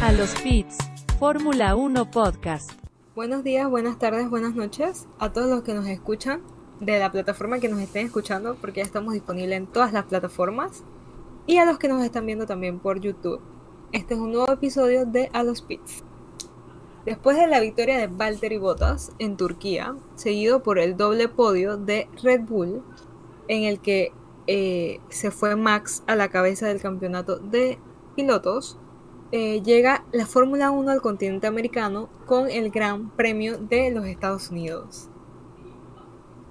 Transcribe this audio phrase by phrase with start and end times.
[0.00, 0.78] A los pits,
[1.18, 2.70] Fórmula 1 Podcast.
[3.16, 6.42] Buenos días, buenas tardes, buenas noches a todos los que nos escuchan
[6.78, 10.84] de la plataforma que nos estén escuchando, porque ya estamos disponibles en todas las plataformas,
[11.48, 13.40] y a los que nos están viendo también por YouTube.
[13.92, 16.04] Este es un nuevo episodio de A los Pits.
[17.04, 22.08] Después de la victoria de Valtteri Bottas en Turquía, seguido por el doble podio de
[22.22, 22.84] Red Bull,
[23.48, 24.12] en el que
[24.46, 27.80] eh, se fue Max a la cabeza del campeonato de
[28.14, 28.78] pilotos,
[29.32, 34.50] eh, llega la Fórmula 1 al continente americano con el Gran Premio de los Estados
[34.50, 35.08] Unidos.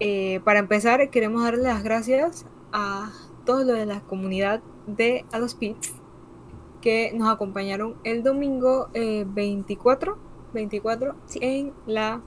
[0.01, 3.13] Eh, para empezar, queremos darle las gracias a
[3.45, 5.98] todos los de la comunidad de A los Pits
[6.81, 10.17] que nos acompañaron el domingo eh, 24,
[10.53, 12.21] 24 en la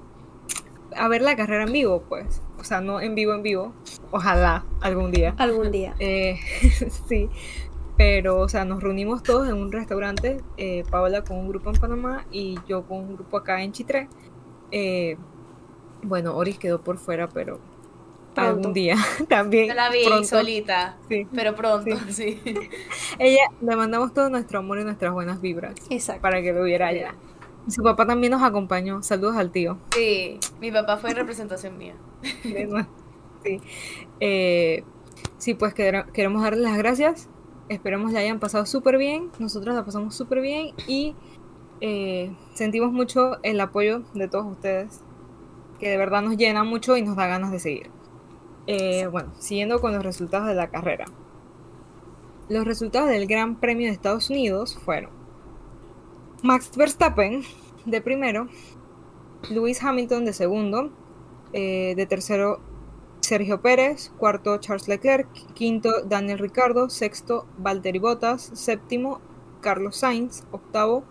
[0.96, 2.42] a ver la carrera en vivo, pues.
[2.58, 3.72] O sea, no en vivo en vivo.
[4.10, 5.34] Ojalá algún día.
[5.38, 5.94] Algún día.
[6.00, 6.38] Eh,
[7.08, 7.28] sí,
[7.96, 11.80] pero, o sea, nos reunimos todos en un restaurante, eh, Paola con un grupo en
[11.80, 14.08] Panamá y yo con un grupo acá en Chitré.
[14.70, 15.16] Eh,
[16.02, 17.60] bueno, Oris quedó por fuera, pero
[18.34, 18.50] Pronto.
[18.58, 18.97] algún día
[19.28, 19.69] también.
[19.69, 20.25] Yo la vi pronto.
[20.25, 21.27] solita, Sí.
[21.34, 22.41] pero pronto, sí.
[23.19, 26.22] Ella, le mandamos todo nuestro amor y nuestras buenas vibras Exacto.
[26.22, 27.14] para que lo viera allá.
[27.66, 29.02] Y su papá también nos acompañó.
[29.02, 29.78] Saludos al tío.
[29.94, 31.94] Sí, mi papá fue representación mía.
[32.44, 32.89] de nuevo.
[33.44, 33.61] Sí.
[34.20, 34.84] Eh,
[35.39, 37.28] sí, pues quer- queremos darles las gracias.
[37.69, 39.30] Esperemos la hayan pasado súper bien.
[39.39, 41.14] Nosotros la pasamos súper bien y
[41.80, 45.00] eh, sentimos mucho el apoyo de todos ustedes,
[45.80, 47.91] que de verdad nos llena mucho y nos da ganas de seguir.
[48.66, 51.06] Eh, bueno, siguiendo con los resultados de la carrera.
[52.48, 55.10] Los resultados del Gran Premio de Estados Unidos fueron
[56.42, 57.42] Max Verstappen
[57.86, 58.46] de primero,
[59.50, 60.92] Lewis Hamilton de segundo,
[61.52, 62.60] eh, de tercero
[63.20, 69.20] Sergio Pérez, cuarto Charles Leclerc, quinto Daniel Ricardo, sexto Valtteri Bottas, séptimo
[69.61, 71.02] Carlos Sainz, octavo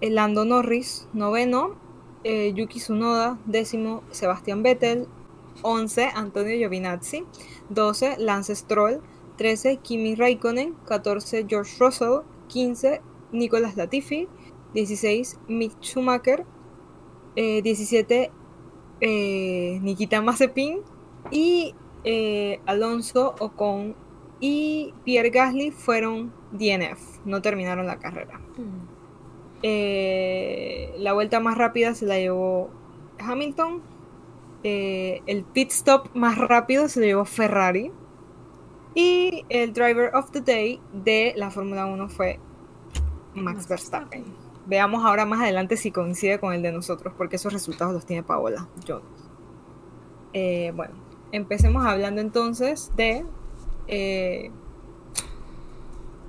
[0.00, 1.76] eh, Lando Norris, noveno
[2.24, 5.08] Yuki Tsunoda, décimo Sebastián Vettel,
[5.62, 7.24] once Antonio Giovinazzi,
[7.68, 9.00] doce Lance Stroll,
[9.36, 13.00] trece Kimi Raikkonen, catorce George Russell, quince
[13.32, 14.28] Nicolas Latifi,
[14.74, 16.44] 16 Mick Schumacher,
[17.36, 18.30] eh, 17
[19.00, 20.80] eh, Nikita Mazepin.
[21.30, 21.74] Y
[22.04, 23.94] eh, Alonso Ocon
[24.40, 28.40] y Pierre Gasly fueron DNF, no terminaron la carrera.
[29.62, 32.70] Eh, la vuelta más rápida se la llevó
[33.18, 33.82] Hamilton.
[34.62, 37.92] Eh, el pit stop más rápido se lo llevó Ferrari.
[38.94, 42.38] Y el driver of the day de la Fórmula 1 fue
[43.34, 44.24] Max Verstappen.
[44.66, 48.22] Veamos ahora más adelante si coincide con el de nosotros, porque esos resultados los tiene
[48.22, 48.68] Paola.
[48.84, 49.06] Yo no.
[50.34, 50.94] Eh, bueno,
[51.30, 53.24] empecemos hablando entonces de
[53.88, 54.50] eh,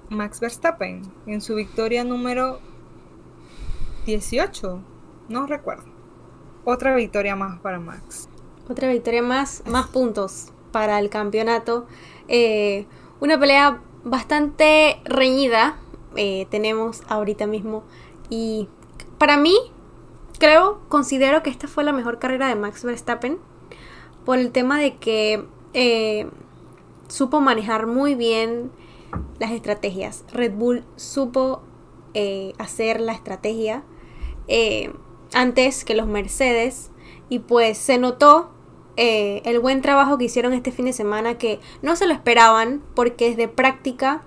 [0.10, 2.60] Max Verstappen en su victoria número
[4.06, 4.82] 18.
[5.30, 5.93] No recuerdo.
[6.66, 8.30] Otra victoria más para Max.
[8.70, 11.86] Otra victoria más, más puntos para el campeonato.
[12.30, 12.86] Eh,
[13.20, 15.78] una pelea bastante reñida
[16.16, 17.84] eh, tenemos ahorita mismo.
[18.30, 18.70] Y
[19.18, 19.56] para mí,
[20.40, 23.40] creo, considero que esta fue la mejor carrera de Max Verstappen.
[24.24, 26.30] Por el tema de que eh,
[27.10, 28.72] supo manejar muy bien
[29.38, 30.24] las estrategias.
[30.32, 31.62] Red Bull supo
[32.60, 33.84] hacer la estrategia
[35.34, 36.92] antes que los Mercedes.
[37.30, 38.52] Y pues se notó
[38.98, 42.84] eh, el buen trabajo que hicieron este fin de semana que no se lo esperaban
[42.96, 44.22] porque desde práctica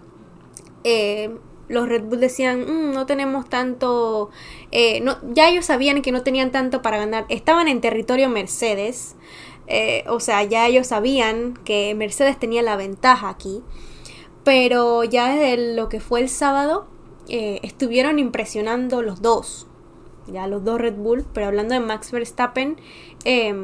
[0.83, 1.31] eh,
[1.69, 4.31] los Red Bull decían "Mm, no tenemos tanto
[4.73, 9.17] eh, no, ya ellos sabían que no tenían tanto para ganar estaban en territorio Mercedes
[9.69, 13.63] eh, o sea ya ellos sabían que Mercedes tenía la ventaja aquí
[14.45, 16.87] pero ya desde lo que fue el sábado
[17.29, 19.67] eh, estuvieron impresionando los dos
[20.33, 22.77] ya los dos Red Bull pero hablando de Max Verstappen
[23.25, 23.55] eh,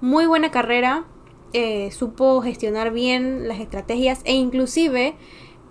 [0.00, 1.04] muy buena carrera,
[1.52, 5.14] eh, supo gestionar bien las estrategias e inclusive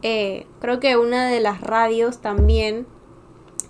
[0.02, 2.88] eh, creo que una de las radios también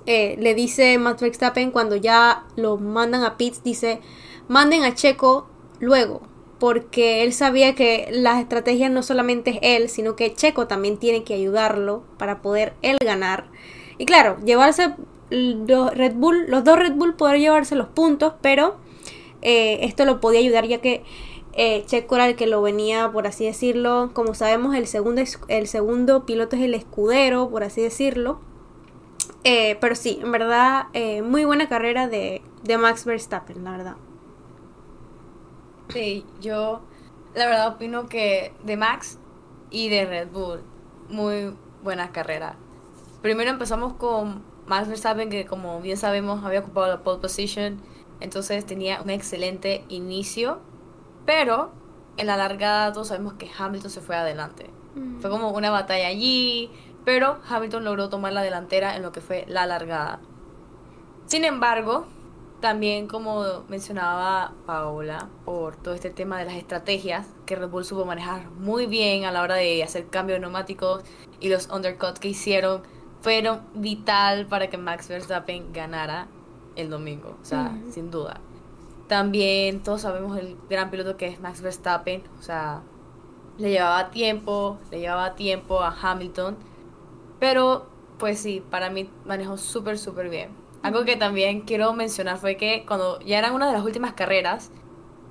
[0.05, 3.99] eh, le dice Max Verstappen cuando ya lo mandan a pits, dice
[4.47, 5.47] manden a Checo
[5.79, 6.21] luego,
[6.59, 11.23] porque él sabía que las estrategias no solamente es él, sino que Checo también tiene
[11.23, 13.49] que ayudarlo para poder él ganar.
[13.97, 14.95] Y claro, llevarse
[15.33, 18.77] los Red Bull, los dos Red Bull poder llevarse los puntos, pero
[19.41, 21.03] eh, esto lo podía ayudar ya que
[21.55, 24.11] eh, Checo era el que lo venía, por así decirlo.
[24.13, 28.39] Como sabemos, el segundo, el segundo piloto es el escudero, por así decirlo.
[29.43, 33.95] Eh, pero sí, en verdad, eh, muy buena carrera de, de Max Verstappen, la verdad.
[35.89, 36.81] Sí, yo
[37.35, 39.19] la verdad opino que de Max
[39.69, 40.61] y de Red Bull,
[41.09, 41.53] muy
[41.83, 42.55] buena carrera.
[43.21, 47.81] Primero empezamos con Max Verstappen, que como bien sabemos había ocupado la pole position,
[48.19, 50.59] entonces tenía un excelente inicio,
[51.25, 51.71] pero
[52.17, 54.69] en la largada todos sabemos que Hamilton se fue adelante.
[55.19, 56.69] Fue como una batalla allí,
[57.03, 60.19] pero Hamilton logró tomar la delantera en lo que fue la largada.
[61.25, 62.05] Sin embargo,
[62.59, 68.05] también como mencionaba Paola, por todo este tema de las estrategias que Red Bull supo
[68.05, 71.03] manejar muy bien a la hora de hacer cambio de neumáticos
[71.39, 72.83] y los undercuts que hicieron
[73.23, 76.27] fueron vital para que Max Verstappen ganara
[76.75, 78.41] el domingo, o sea, sin duda.
[79.07, 82.81] También todos sabemos el gran piloto que es Max Verstappen, o sea,
[83.57, 86.57] le llevaba tiempo, le llevaba tiempo a Hamilton,
[87.39, 87.87] pero
[88.19, 90.49] pues sí, para mí manejó súper, súper bien.
[90.81, 94.69] Algo que también quiero mencionar fue que cuando ya eran una de las últimas carreras,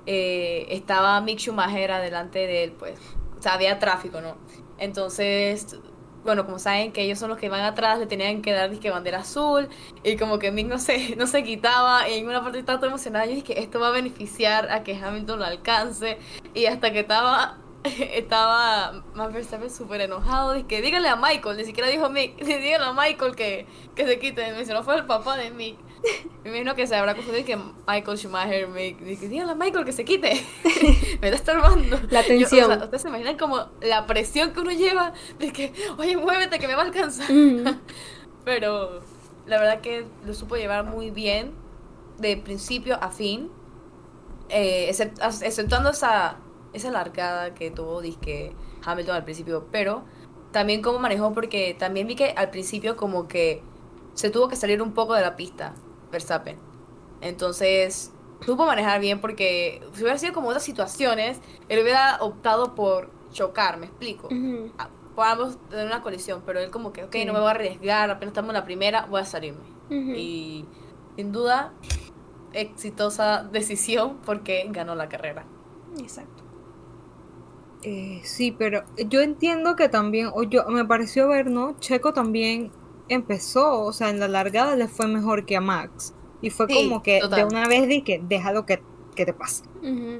[0.07, 2.97] eh, estaba Mick Schumacher adelante de él, pues,
[3.37, 4.35] o sea, había tráfico, ¿no?
[4.79, 5.79] Entonces,
[6.23, 8.89] bueno, como saben que ellos son los que van atrás, le tenían que dar disque
[8.89, 9.69] bandera azul
[10.03, 12.89] y como que Mick no se, no se quitaba y en una parte estaba todo
[12.89, 16.17] emocionada, yo dije, esto va a beneficiar a que Hamilton lo alcance
[16.53, 20.53] y hasta que estaba estaba Max Verstappen súper enojado.
[20.53, 23.65] Dice que dígale a Michael, ni siquiera dijo Mick, dígale a Michael que,
[23.95, 24.41] que se quite.
[24.47, 25.77] Me mencionó fue el papá de Mick.
[26.43, 27.55] Me imagino que se habrá confundido que
[27.87, 30.45] Michael Schumacher, Mick, dice dígale a Michael que se quite.
[31.21, 31.99] Me está estorbando.
[32.09, 32.65] La Yo, tensión.
[32.71, 36.59] o sea, Ustedes se imaginan como la presión que uno lleva de que, oye, muévete
[36.59, 37.31] que me va a alcanzar.
[37.31, 37.79] Mm.
[38.45, 38.99] Pero
[39.45, 41.53] la verdad que lo supo llevar muy bien,
[42.17, 43.49] de principio a fin,
[44.49, 46.37] eh, except- exceptuando esa,
[46.73, 48.53] esa largada que tuvo disque
[48.85, 50.03] Hamilton al principio, pero
[50.51, 53.63] también cómo manejó, porque también vi que al principio como que
[54.13, 55.73] se tuvo que salir un poco de la pista,
[56.13, 56.57] Verstappen.
[57.19, 58.11] Entonces,
[58.45, 61.39] supo manejar bien porque si hubiera sido como otras situaciones,
[61.69, 64.71] él hubiera optado por chocar, me explico Ujú.
[64.77, 68.09] a- podamos tener una colisión, pero él como que, ok, no me voy a arriesgar,
[68.09, 69.61] apenas estamos en la primera, voy a salirme.
[69.89, 70.11] Ujú.
[70.15, 70.65] Y
[71.15, 71.71] sin duda,
[72.53, 75.45] exitosa decisión porque ganó la carrera.
[75.99, 76.43] Exacto.
[77.83, 81.75] Eh, sí, pero yo entiendo que también, o yo me pareció ver, ¿no?
[81.79, 82.71] Checo también
[83.07, 86.15] empezó, o sea, en la largada le fue mejor que a Max.
[86.41, 87.39] Y fue Sí, como que total.
[87.39, 88.83] de una vez di que déjalo que,
[89.15, 89.63] que te pase.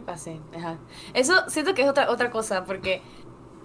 [0.06, 0.80] Pasé, ajá.
[1.14, 3.02] Eso siento que es otra, otra cosa, porque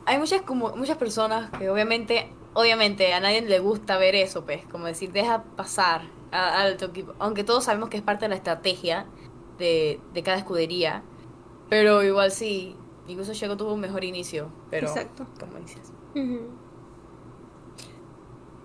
[0.06, 4.66] hay muchas como muchas personas que obviamente, obviamente a nadie le gusta ver eso, pues,
[4.66, 7.14] como decir, deja pasar al tu equipo.
[7.18, 9.06] Aunque todos sabemos que es parte de la estrategia
[9.58, 11.02] de, de cada escudería.
[11.68, 12.76] Pero igual sí,
[13.06, 15.26] incluso Checo tuvo un mejor inicio, pero Exacto.
[15.38, 15.92] como dices.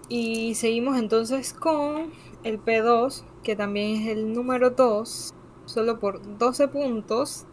[0.09, 2.11] Y seguimos entonces con
[2.44, 5.33] el P2, que también es el número 2,
[5.65, 7.45] solo por 12 puntos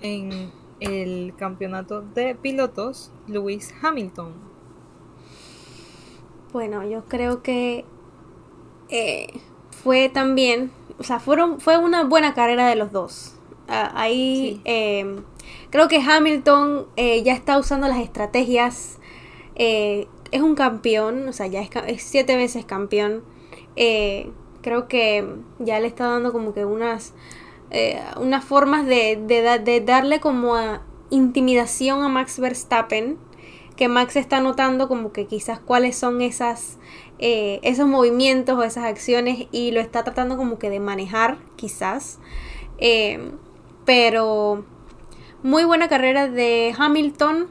[0.00, 4.34] en el campeonato de pilotos, Lewis Hamilton.
[6.52, 7.84] Bueno, yo creo que
[8.88, 9.40] eh,
[9.70, 13.32] fue también, o sea, fueron, fue una buena carrera de los dos.
[13.68, 14.60] Ah, ahí Sí.
[14.64, 15.16] eh,
[15.70, 18.98] creo que Hamilton eh, ya está usando las estrategias.
[20.36, 23.24] Es un campeón, o sea, ya es, siete veces campeón.
[23.76, 24.30] Eh,
[24.62, 25.26] creo que
[25.58, 27.14] ya le está dando como que unas,
[27.70, 30.54] eh, unas formas de, de da- de darle como
[31.10, 33.18] intimidación a Max Verstappen
[33.76, 36.78] que Max está notando como que quizás cuáles son esas
[37.18, 42.18] eh, esos movimientos o esas acciones y lo está tratando como que de manejar quizás
[43.84, 44.64] pero
[45.42, 47.48] muy buena carrera de Hamilton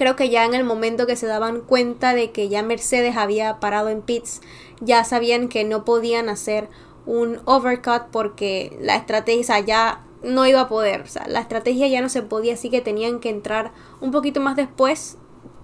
[0.00, 3.60] creo que ya en el momento que se daban cuenta de que ya Mercedes había
[3.60, 4.40] parado en pits
[4.80, 6.70] ya sabían que no podían hacer
[7.04, 12.00] un overcut porque la estrategia ya no iba a poder, o sea, la estrategia ya
[12.00, 15.18] no se podía, así que tenían que entrar un poquito más después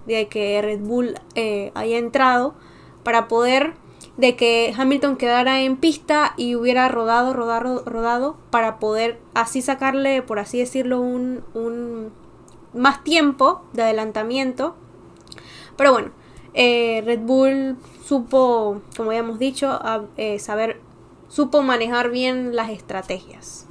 [0.05, 2.53] de que Red Bull eh, haya entrado
[3.01, 3.73] para poder
[4.17, 10.21] de que Hamilton quedara en pista y hubiera rodado, rodado, rodado para poder así sacarle,
[10.21, 12.11] por así decirlo, un, un
[12.73, 14.75] más tiempo de adelantamiento.
[15.77, 16.11] Pero bueno,
[16.53, 20.81] eh, Red Bull supo, como habíamos dicho, a- eh, saber,
[21.29, 23.65] supo manejar bien las estrategias.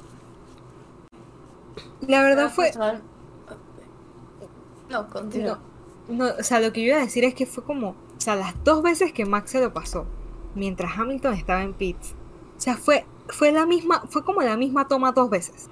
[2.01, 2.71] La verdad fue,
[4.89, 5.59] No, continúa.
[6.07, 8.35] No, o sea, lo que yo iba a decir es que fue como, o sea,
[8.35, 10.05] las dos veces que Max se lo pasó,
[10.55, 12.13] mientras Hamilton estaba en pits,
[12.57, 15.67] o sea, fue, fue la misma, fue como la misma toma dos veces.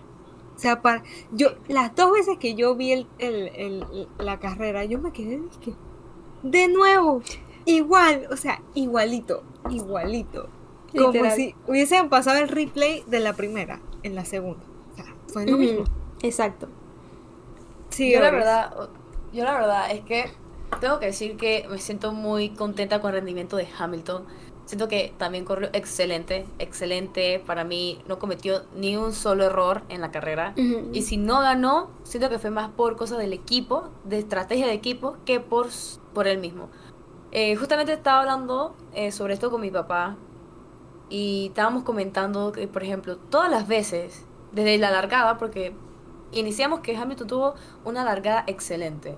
[0.55, 4.85] O sea, para, yo, las dos veces que yo vi el, el- el- la carrera,
[4.85, 5.41] yo me quedé,
[6.43, 7.21] de nuevo,
[7.65, 10.47] igual, o sea, igualito, igualito.
[10.95, 11.35] Como Literal.
[11.35, 14.63] si hubiesen pasado el replay de la primera en la segunda.
[14.93, 15.83] O sea, fue lo mismo.
[16.21, 16.69] Exacto.
[17.89, 18.89] Sí, yo la verdad,
[19.33, 20.25] yo la verdad es que
[20.79, 24.25] tengo que decir que me siento muy contenta con el rendimiento de Hamilton.
[24.65, 27.39] Siento que también corrió excelente, excelente.
[27.45, 30.53] Para mí no cometió ni un solo error en la carrera.
[30.91, 34.73] Y si no ganó, siento que fue más por cosas del equipo, de estrategia de
[34.73, 35.67] equipo, que por,
[36.13, 36.69] por él mismo.
[37.31, 40.15] Eh, justamente estaba hablando eh, sobre esto con mi papá
[41.09, 45.75] y estábamos comentando que, por ejemplo, todas las veces, desde la largada, porque
[46.31, 49.17] iniciamos que Hamilton tuvo una largada excelente.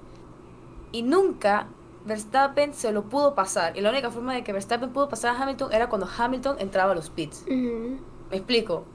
[0.92, 1.68] Y nunca
[2.08, 3.78] Verstappen se lo pudo pasar.
[3.78, 6.94] Y la única forma de que Verstappen pudo pasar a Hamilton era cuando Hamilton entraba
[6.94, 7.46] a los pits.
[7.48, 8.86] ¿Me explico?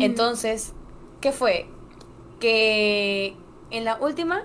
[0.00, 0.72] Entonces,
[1.20, 1.68] ¿qué fue?
[2.40, 3.36] Que
[3.70, 4.44] en la última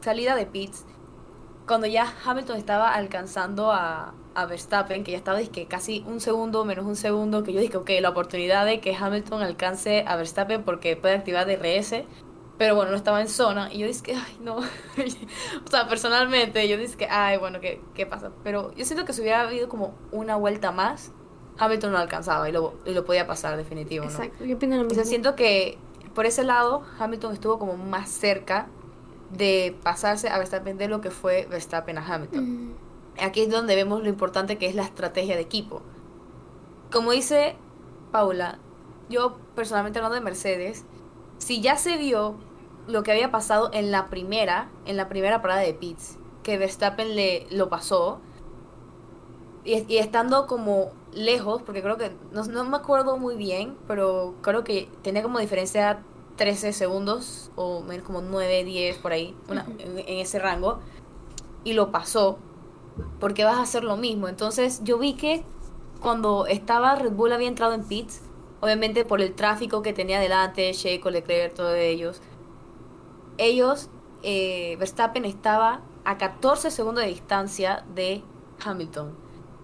[0.00, 0.86] salida de pits,
[1.66, 6.64] cuando ya Hamilton estaba alcanzando a, a Verstappen, que ya estaba dizque, casi un segundo
[6.64, 10.62] menos un segundo, que yo dije, ok, la oportunidad de que Hamilton alcance a Verstappen
[10.62, 12.04] porque puede activar DRS,
[12.58, 14.56] pero bueno, no estaba en zona, y yo dije, que, ay, no.
[14.58, 18.30] o sea, personalmente, yo dije, que, ay, bueno, ¿qué, ¿qué pasa?
[18.42, 21.12] Pero yo siento que si hubiera habido como una vuelta más,
[21.58, 24.10] Hamilton no alcanzaba y lo, y lo podía pasar definitivo, ¿no?
[24.10, 24.44] Exacto.
[24.44, 24.96] Yo opino lo O mismo.
[24.96, 25.78] sea, siento que
[26.14, 28.68] por ese lado Hamilton estuvo como más cerca
[29.30, 32.72] de pasarse a Verstappen de lo que fue Verstappen a Hamilton.
[32.72, 33.24] Ujú.
[33.24, 35.82] Aquí es donde vemos lo importante que es la estrategia de equipo.
[36.92, 37.56] Como dice
[38.12, 38.58] Paula,
[39.08, 40.84] yo personalmente hablando de Mercedes,
[41.44, 42.36] si ya se vio
[42.86, 47.14] lo que había pasado en la primera, en la primera parada de pits, que Verstappen
[47.14, 48.18] le lo pasó,
[49.64, 54.34] y, y estando como lejos, porque creo que, no, no me acuerdo muy bien, pero
[54.40, 56.02] creo que tenía como diferencia
[56.36, 60.80] 13 segundos, o menos como 9, 10, por ahí, una- en, en ese rango,
[61.62, 62.38] y lo pasó,
[63.20, 64.28] porque vas a hacer lo mismo.
[64.28, 65.44] Entonces yo vi que
[66.00, 68.22] cuando estaba Red Bull había entrado en pits,
[68.60, 72.20] obviamente por el tráfico que tenía delante, Checo, Leclerc, todos ellos,
[73.38, 73.90] ellos,
[74.22, 78.22] eh, Verstappen estaba a 14 segundos de distancia de
[78.64, 79.16] Hamilton.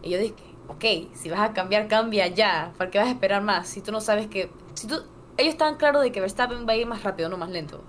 [0.02, 0.35] Y yo dije,
[0.68, 2.73] ok, si vas a cambiar, cambia ya.
[2.76, 3.68] ¿Para qué vas a esperar más?
[3.68, 4.50] Si tú no sabes que...
[4.75, 4.97] Si tú,
[5.37, 7.82] ellos estaban claros de que Verstappen va a ir más rápido, no más lento.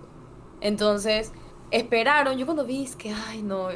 [0.61, 1.31] Entonces,
[1.71, 2.37] esperaron.
[2.37, 3.69] Yo cuando vi, es que, ay, no.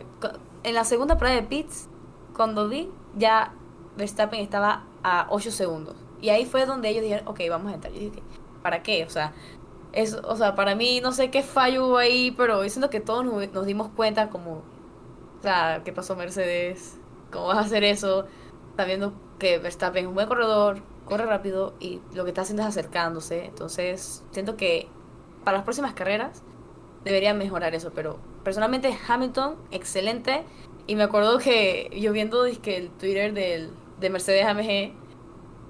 [0.63, 1.87] En la segunda prueba de pits,
[2.35, 3.53] cuando vi, ya
[3.97, 5.95] Verstappen estaba a 8 segundos.
[6.21, 7.93] Y ahí fue donde ellos dijeron, ok, vamos a entrar.
[8.65, 9.05] ¿para qué?
[9.05, 9.31] O sea,
[9.93, 12.99] es, o sea, para mí no sé qué fallo hubo ahí, pero yo siento que
[12.99, 16.97] todos nos, dimos cuenta como, o sea, ¿qué pasó Mercedes?
[17.31, 18.25] ¿Cómo vas a hacer eso?
[18.75, 22.69] Sabiendo que Verstappen es un buen corredor, corre rápido y lo que está haciendo es
[22.69, 23.45] acercándose.
[23.45, 24.87] Entonces, siento que
[25.43, 26.41] para las próximas carreras
[27.03, 30.43] deberían mejorar eso, pero personalmente Hamilton, excelente.
[30.87, 33.69] Y me acuerdo que yo viendo dizque, el Twitter del,
[33.99, 35.04] de Mercedes AMG,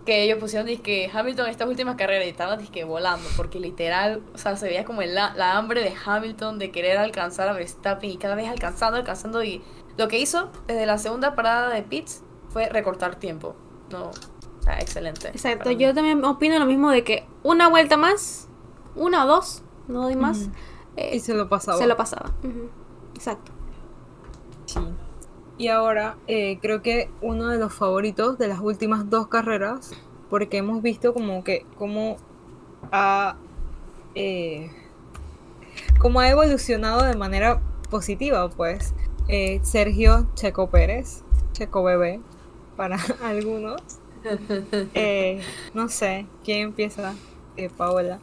[0.05, 4.21] que ellos pusieron que Hamilton en estas últimas carreras y estaba dizque, volando, porque literal,
[4.33, 7.53] o sea, se veía como el- la, la hambre de Hamilton de querer alcanzar a
[7.53, 9.63] Verstappen y cada vez alcanzando, alcanzando y
[9.97, 13.55] lo que hizo desde la segunda parada de pits fue recortar tiempo.
[13.91, 15.29] No, o sea, excelente.
[15.29, 18.47] Exacto, yo también opino lo mismo de que una vuelta más,
[18.95, 20.50] una o dos, no doy más,
[20.97, 21.77] eh, Y se lo pasaba.
[21.77, 22.31] se lo pasaba.
[23.15, 23.51] Exacto.
[24.65, 24.79] Sí.
[25.57, 29.91] Y ahora eh, creo que uno de los favoritos de las últimas dos carreras,
[30.29, 32.17] porque hemos visto como que cómo
[32.91, 33.38] ha,
[34.15, 34.69] eh,
[36.00, 38.93] cómo ha evolucionado de manera positiva, pues
[39.27, 42.19] eh, Sergio Checo Pérez, Checo Bebé
[42.75, 43.81] para algunos.
[44.95, 45.39] Eh,
[45.75, 47.13] no sé, ¿quién empieza?
[47.57, 48.19] Eh, Paola.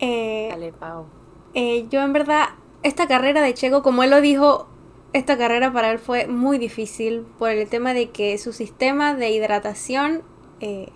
[0.00, 1.06] Eh, Dale, Pau.
[1.54, 2.48] eh, yo en verdad,
[2.82, 4.68] esta carrera de Checo, como él lo dijo,
[5.12, 9.30] esta carrera para él fue muy difícil por el tema de que su sistema de
[9.30, 10.22] hidratación
[10.60, 10.90] eh,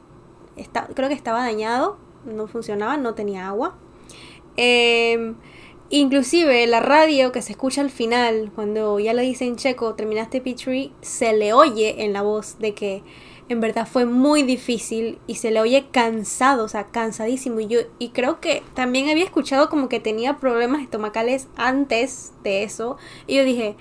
[0.56, 3.76] está, creo que estaba dañado, no funcionaba, no tenía agua.
[4.56, 5.34] Eh,
[5.88, 10.92] inclusive la radio que se escucha al final, cuando ya le dicen Checo, terminaste P3,
[11.00, 13.02] se le oye en la voz de que
[13.52, 17.60] en verdad fue muy difícil y se le oye cansado, o sea, cansadísimo.
[17.60, 22.64] Y yo y creo que también había escuchado como que tenía problemas estomacales antes de
[22.64, 22.96] eso.
[23.26, 23.76] Y yo dije,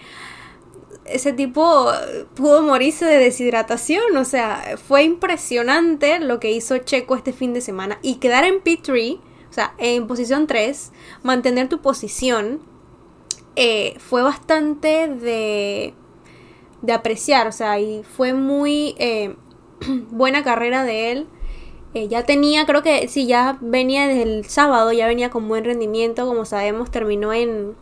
[1.05, 1.91] ese tipo
[2.35, 4.15] pudo morirse de deshidratación.
[4.17, 7.99] O sea, fue impresionante lo que hizo Checo este fin de semana.
[8.01, 10.91] Y quedar en P3, o sea, en posición 3,
[11.23, 12.61] mantener tu posición,
[13.55, 15.93] eh, fue bastante de,
[16.81, 17.47] de apreciar.
[17.47, 19.35] O sea, y fue muy eh,
[20.11, 21.27] buena carrera de él.
[21.93, 25.65] Eh, ya tenía, creo que sí, ya venía desde el sábado, ya venía con buen
[25.65, 26.25] rendimiento.
[26.25, 27.75] Como sabemos, terminó en,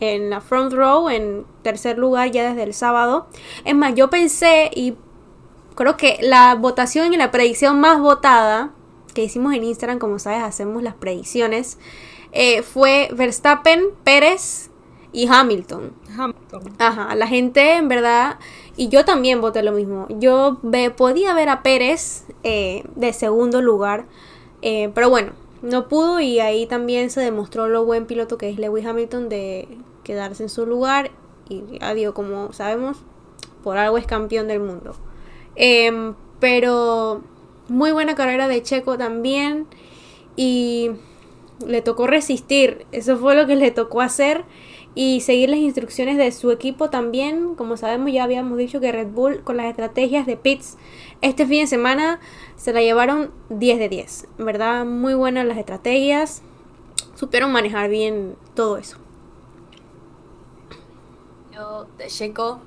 [0.00, 3.26] en la front row, en tercer lugar ya desde el sábado.
[3.64, 4.94] Es más, yo pensé y
[5.74, 8.72] creo que la votación y la predicción más votada
[9.14, 11.78] que hicimos en Instagram, como sabes, hacemos las predicciones,
[12.32, 14.70] eh, fue Verstappen, Pérez
[15.12, 15.92] y Hamilton.
[16.16, 16.62] Hamilton.
[16.78, 18.38] Ajá, la gente en verdad,
[18.76, 20.06] y yo también voté lo mismo.
[20.08, 24.06] Yo ve, podía ver a Pérez eh, de segundo lugar,
[24.62, 28.58] eh, pero bueno, no pudo y ahí también se demostró lo buen piloto que es
[28.58, 29.68] Lewis Hamilton de
[30.02, 31.10] quedarse en su lugar
[31.48, 32.98] y adiós, como sabemos,
[33.62, 34.94] por algo es campeón del mundo.
[35.54, 37.22] Em, pero
[37.68, 39.66] muy buena carrera de Checo también
[40.34, 40.90] y
[41.66, 44.44] le tocó resistir, eso fue lo que le tocó hacer
[44.94, 47.54] y seguir las instrucciones de su equipo también.
[47.54, 50.76] Como sabemos, ya habíamos dicho que Red Bull con las estrategias de pits
[51.22, 52.20] este fin de semana
[52.56, 54.28] se la llevaron 10 de 10.
[54.38, 56.42] En verdad, muy buenas las estrategias.
[57.14, 58.98] Supieron manejar bien todo eso.
[61.54, 62.60] Yo, Checo,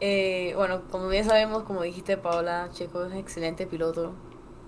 [0.00, 4.12] eh, bueno, como bien sabemos, como dijiste Paola, Checo es un excelente piloto,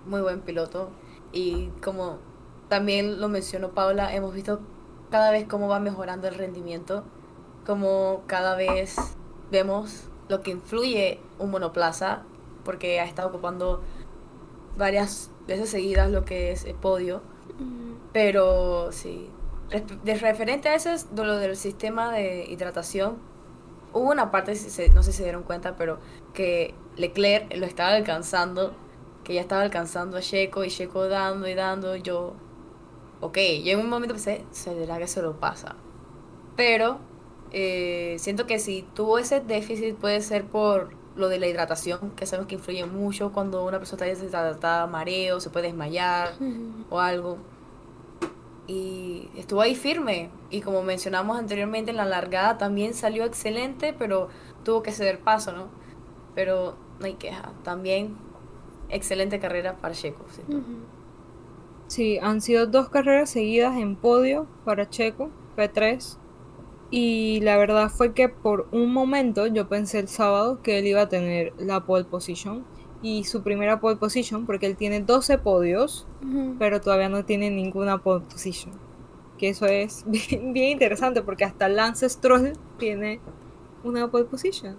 [0.07, 0.91] muy buen piloto.
[1.33, 2.19] Y como
[2.69, 4.61] también lo mencionó Paola, hemos visto
[5.11, 7.05] cada vez cómo va mejorando el rendimiento,
[7.67, 8.97] como cada vez
[9.51, 12.23] vemos lo que influye un monoplaza,
[12.65, 13.83] porque ha estado ocupando
[14.77, 17.23] varias veces seguidas lo que es el podio.
[18.13, 19.31] Pero sí,
[20.05, 23.19] de referente a eso es de lo del sistema de hidratación,
[23.93, 24.53] hubo una parte,
[24.95, 25.99] no sé si se dieron cuenta, pero
[26.35, 28.73] que Leclerc lo estaba alcanzando,
[29.25, 32.35] que ya estaba alcanzando a Checo y Checo dando y dando, yo,
[33.21, 35.77] ok, yo en un momento pensé, será que se lo pasa.
[36.57, 36.99] Pero
[37.53, 42.27] eh, siento que si tuvo ese déficit puede ser por lo de la hidratación, que
[42.27, 46.35] sabemos que influye mucho cuando una persona está deshidratada, mareo, se puede desmayar
[46.91, 47.39] o algo.
[48.69, 50.31] Y estuvo ahí firme.
[50.51, 54.29] Y como mencionamos anteriormente, en la largada también salió excelente, pero
[54.63, 55.69] tuvo que ceder paso, ¿no?
[56.35, 57.51] Pero no hay queja.
[57.65, 58.17] También
[58.91, 60.25] excelente carrera para Checo.
[60.31, 60.59] siento.
[61.89, 66.17] Sí, han sido dos carreras seguidas en podio para Checo, P3.
[66.91, 71.03] Y la verdad fue que por un momento yo pensé el sábado que él iba
[71.03, 72.65] a tener la pole position.
[73.03, 76.07] Y su primera pole position, porque él tiene 12 podios,
[76.59, 78.73] pero todavía no tiene ninguna pole position.
[79.39, 83.21] Que eso es bien, bien interesante, porque hasta Lance Stroll tiene
[83.85, 84.77] una pole position.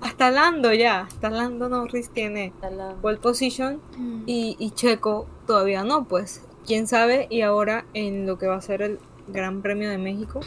[0.00, 3.80] Hasta Lando ya, hasta Lando Norris tiene la- pole position
[4.26, 8.60] y, y Checo todavía no, pues quién sabe y ahora en lo que va a
[8.60, 10.40] ser el Gran Premio de México,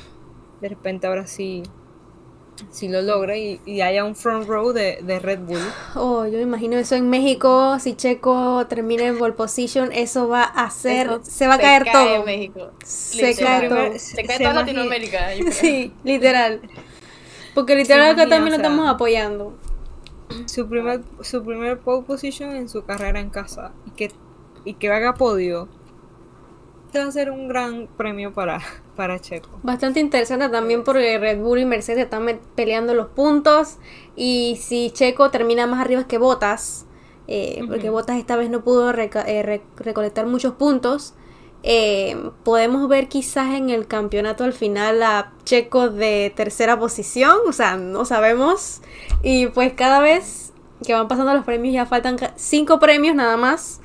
[0.62, 1.64] de repente ahora sí,
[2.70, 5.76] sí lo logra y, y haya un front row de, de Red Bull.
[5.96, 10.44] Oh, yo me imagino eso en México, si Checo termina en pole position, eso va
[10.44, 12.16] a hacer, Eso se va a caer cae todo.
[12.16, 12.72] en México.
[12.84, 13.60] Se Literal.
[13.62, 14.00] cae todo.
[14.00, 15.30] Se cae Se toda Latinoamérica.
[15.52, 16.62] Sí, literal.
[17.56, 19.58] Porque literal acá también lo o sea, estamos apoyando.
[20.46, 24.12] Su primer, su primer pole position en su carrera en casa y que,
[24.66, 25.68] y que haga podio.
[26.88, 28.60] Este va a ser un gran premio para,
[28.96, 29.50] para Checo.
[29.64, 33.78] Bastante interesante también porque Red Bull y Mercedes están peleando los puntos.
[34.16, 36.86] Y si Checo termina más arriba que Botas,
[37.28, 41.14] eh, porque Botas esta vez no pudo eh, re- recolectar muchos puntos,
[41.62, 47.38] eh, podemos ver quizás en el campeonato al final a Checo de tercera posición.
[47.48, 48.82] O sea, no sabemos.
[49.22, 53.80] Y pues cada vez que van pasando los premios ya faltan cinco premios nada más.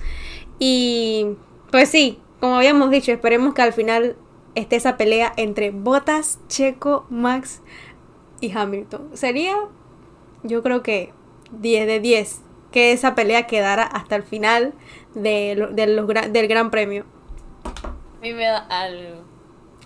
[0.59, 1.27] Y
[1.71, 4.17] pues sí, como habíamos dicho, esperemos que al final
[4.55, 7.61] esté esa pelea entre Bottas, Checo, Max
[8.41, 9.11] y Hamilton.
[9.15, 9.57] Sería,
[10.43, 11.13] yo creo que
[11.53, 12.41] 10 de 10
[12.73, 14.75] que esa pelea quedara hasta el final
[15.15, 17.05] de lo- de los del Gran Premio.
[18.19, 19.23] A mí me da algo.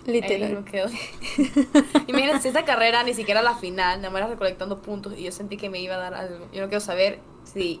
[0.05, 0.65] Literal.
[2.07, 5.69] Imagínense, esta carrera ni siquiera la final, nada más recolectando puntos y yo sentí que
[5.69, 6.47] me iba a dar algo.
[6.51, 7.79] Yo no quiero saber si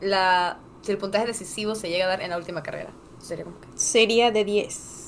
[0.00, 2.90] la si el puntaje decisivo se llega a dar en la última carrera.
[3.18, 3.68] Sería como que...
[3.74, 5.00] Sería de 10.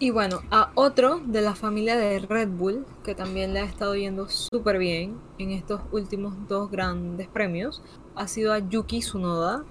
[0.00, 3.94] Y bueno, a otro de la familia de Red Bull, que también le ha estado
[3.94, 7.80] yendo súper bien en estos últimos dos grandes premios,
[8.14, 9.64] ha sido a Yuki Tsunoda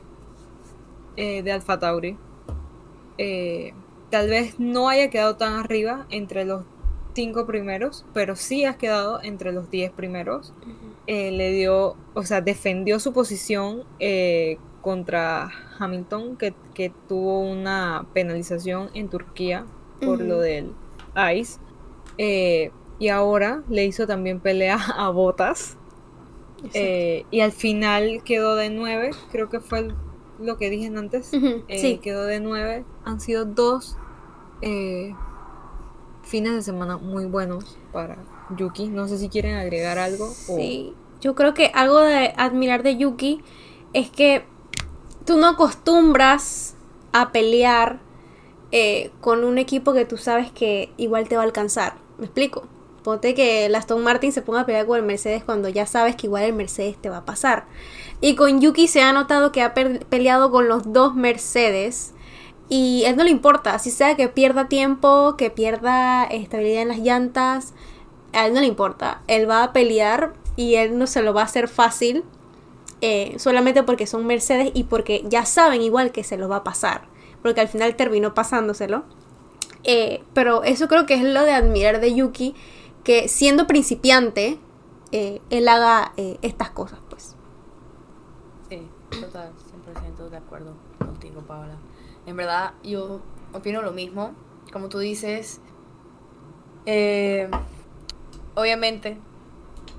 [1.18, 2.18] eh, de Alfa Tauri.
[3.18, 3.74] Eh,
[4.10, 6.64] tal vez no haya quedado tan arriba entre los
[7.14, 10.54] cinco primeros, pero sí ha quedado entre los diez primeros.
[11.08, 18.06] Eh, le dio, o sea, defendió su posición eh, contra Hamilton, que, que tuvo una
[18.14, 19.66] penalización en Turquía
[20.04, 20.74] por lo del
[21.36, 21.60] ICE.
[22.18, 25.78] Eh, y ahora le hizo también pelea a Botas.
[27.32, 29.96] Y al final quedó de 9, creo que fue el-
[30.40, 31.28] lo que dije antes.
[31.28, 32.00] Sí.
[32.02, 32.86] Quedó de 9.
[33.06, 33.98] Han sido dos,
[34.62, 38.18] fines de semana muy buenos para
[38.58, 38.88] Yuki.
[38.88, 40.26] No sé si quieren agregar algo.
[40.26, 43.42] o- Sí, yo creo que algo de admirar de Yuki
[43.94, 44.46] es que
[45.26, 46.76] tú no acostumbras
[47.12, 48.00] a pelear
[48.72, 51.96] eh, con un equipo que tú sabes que igual te va a alcanzar.
[52.18, 52.68] ¿Me explico?
[53.04, 56.16] Ponte que el Aston Martin se ponga a pelear con el Mercedes cuando ya sabes
[56.16, 57.66] que igual el Mercedes te va a pasar.
[58.22, 62.14] Y con Yuki se ha notado que ha peleado con los dos Mercedes.
[62.70, 67.00] Y él no le importa, así sea que pierda tiempo, que pierda estabilidad en las
[67.00, 67.74] llantas,
[68.34, 69.22] a él no le importa.
[69.28, 72.24] Él va a pelear y él no se lo va a hacer fácil
[73.02, 76.64] eh, solamente porque son Mercedes y porque ya saben igual que se los va a
[76.64, 77.08] pasar.
[77.42, 79.04] Porque al final terminó pasándoselo.
[79.84, 82.56] Eh, pero eso creo que es lo de admirar de Yuki,
[83.04, 84.58] que siendo principiante,
[85.12, 87.36] eh, él haga estas cosas, pues.
[88.70, 89.52] Sí, total,
[90.18, 91.76] 100% de acuerdo contigo, Paola.
[92.26, 93.20] En verdad, yo
[93.52, 94.32] opino lo mismo.
[94.72, 95.60] Como tú dices,
[96.86, 97.50] eh,
[98.56, 99.18] obviamente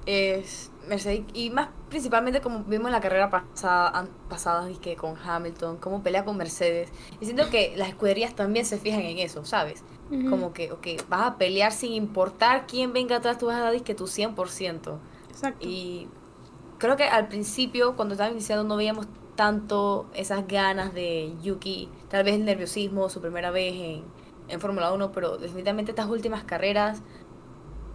[0.06, 5.16] es Mercedes y más principalmente como vimos en la carrera pasada, pasada y que con
[5.16, 6.90] Hamilton, cómo pelea con Mercedes.
[7.20, 9.84] Y siento que las escuderías también se fijan en eso, ¿sabes?
[10.28, 13.82] Como que, ok, vas a pelear sin importar quién venga atrás, tú vas a dar
[13.82, 14.98] que tu 100%.
[15.30, 15.66] Exacto.
[15.66, 16.08] Y
[16.78, 22.24] creo que al principio, cuando estaba iniciando, no veíamos tanto esas ganas de Yuki, tal
[22.24, 24.04] vez el nerviosismo, su primera vez en,
[24.48, 27.02] en Fórmula 1, pero definitivamente estas últimas carreras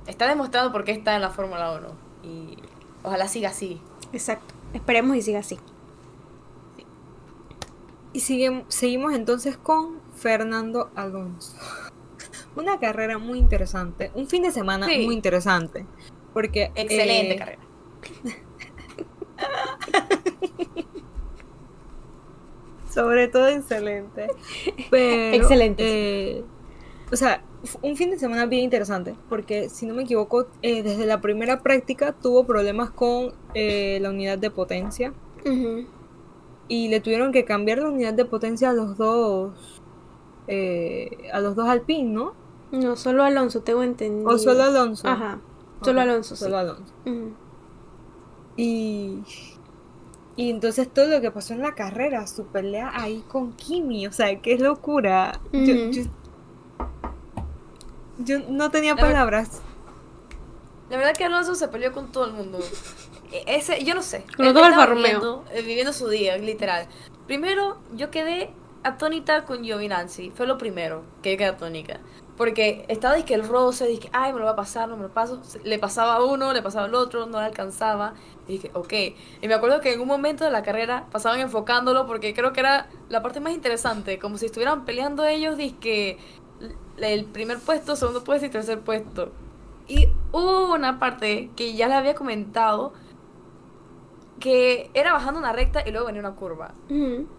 [0.09, 1.79] está demostrado por qué está en la Fórmula
[2.23, 2.29] 1.
[2.31, 2.57] Y
[3.03, 3.79] ojalá siga así.
[4.11, 4.53] Exacto.
[4.73, 5.57] Esperemos y siga así.
[8.11, 11.55] Y sigue- seguimos entonces con Fernando Alonso.
[12.55, 14.11] Una carrera muy interesante.
[14.15, 15.05] Un fin de semana Sí.
[15.05, 15.85] muy interesante.
[16.33, 16.71] Porque.
[16.75, 17.59] Excelente eh, carrera.
[22.93, 24.27] Sobre todo excelente.
[24.89, 25.83] Pero, Excelente.
[26.39, 26.43] eh,
[27.11, 27.43] o sea,
[27.81, 29.15] un fin de semana bien interesante.
[29.29, 34.09] Porque, si no me equivoco, eh, desde la primera práctica tuvo problemas con eh, la
[34.09, 35.13] unidad de potencia.
[36.67, 39.81] Y le tuvieron que cambiar la unidad de potencia a los dos.
[40.47, 42.33] eh, a los dos Alpine, ¿no?
[42.71, 44.29] No, solo Alonso, tengo entendido.
[44.29, 45.07] O solo Alonso.
[45.07, 45.39] Ajá.
[45.81, 46.43] Solo Alonso, sí.
[46.43, 46.93] Solo Alonso.
[48.57, 49.19] Y.
[50.35, 54.11] Y entonces todo lo que pasó en la carrera, su pelea ahí con Kimi, o
[54.11, 55.41] sea, qué locura.
[55.51, 56.03] Yo, yo
[58.49, 59.61] no tenía La ver- palabras.
[60.89, 62.59] La verdad que Alonso se peleó con todo el mundo.
[63.31, 64.23] E- Ese, yo no sé.
[64.35, 66.87] Con todo el viviendo, eh, viviendo su día, literal.
[67.27, 68.51] Primero, yo quedé
[68.83, 70.31] atónita con Giovinazzi.
[70.31, 71.99] Fue lo primero que yo quedé atónica.
[72.37, 75.09] Porque estaba que el roce, dije, ay, me lo va a pasar, no me lo
[75.09, 75.41] paso.
[75.63, 78.13] Le pasaba a uno, le pasaba al otro, no le alcanzaba.
[78.47, 78.93] Y dije, ok.
[79.41, 82.61] Y me acuerdo que en un momento de la carrera pasaban enfocándolo porque creo que
[82.61, 84.17] era la parte más interesante.
[84.17, 86.17] Como si estuvieran peleando ellos, dizque
[87.03, 89.31] el primer puesto, segundo puesto y tercer puesto.
[89.87, 92.93] Y hubo una parte que ya les había comentado
[94.39, 96.73] que era bajando una recta y luego venía una curva.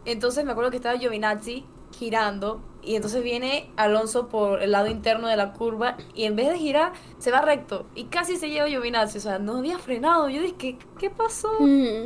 [0.04, 1.64] Entonces me acuerdo que estaba Giovinazzi
[1.96, 6.48] girando y entonces viene Alonso por el lado interno de la curva y en vez
[6.48, 10.28] de girar se va recto y casi se lleva Giovinazzi, o sea, no había frenado.
[10.28, 11.50] Yo dije, ¿qué, qué pasó?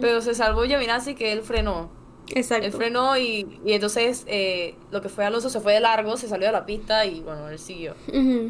[0.01, 1.91] Pero se salvó Giovinazzi que él frenó.
[2.29, 2.67] Exacto.
[2.67, 6.27] Él frenó y, y entonces eh, lo que fue Alonso se fue de largo, se
[6.29, 7.95] salió de la pista y bueno, él siguió.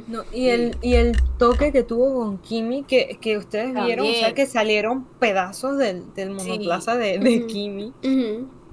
[0.07, 4.13] No, y, el, y el toque que tuvo con Kimi, que, que ustedes vieron, o
[4.13, 6.47] sea, que salieron pedazos del, del Sí.
[6.49, 7.47] monoplaza de, de.
[7.47, 7.93] Kimi.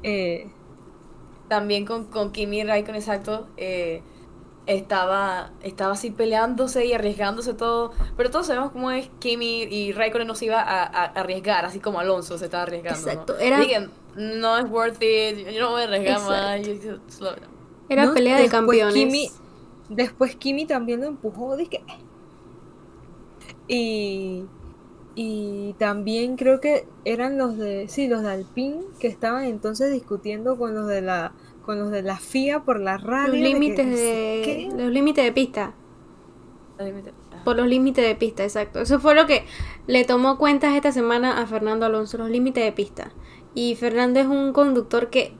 [0.04, 0.48] Eh,
[1.48, 4.02] también con, con Kimi Raikkonen, exacto, eh,
[4.68, 7.92] estaba, estaba así peleándose y arriesgándose todo.
[8.16, 11.66] Pero todos sabemos cómo es Kimi y Raikkonen no se iba a, a- a arriesgar,
[11.66, 13.02] así como Alonso se estaba arriesgando.
[13.06, 13.12] ¿no?
[13.12, 13.58] Exacto, era-
[14.16, 16.60] no es worth it, yo no voy a arriesgar más.
[16.60, 16.88] Exacto.
[16.88, 17.52] yo- yo- slow down".
[17.90, 18.94] Era no, pelea de después campeones.
[18.96, 19.32] Kimi-
[19.90, 21.84] después Kimi también lo empujó, dije.
[23.68, 24.46] Y,
[25.16, 30.58] y también creo que eran los de, sí, los de Alpine que estaban entonces discutiendo
[30.58, 31.34] con los de la,
[31.66, 33.28] con los de la FIA por la radio.
[33.28, 34.70] los de que límites de qué.
[34.76, 35.74] los límites de pista.
[36.80, 37.42] Ah.
[37.46, 38.80] Por los límites de pista, exacto.
[38.82, 39.46] Eso fue lo que
[39.88, 43.12] le tomó cuentas esta semana a Fernando Alonso, los límites de pista.
[43.54, 45.34] Y Fernando es un conductor que,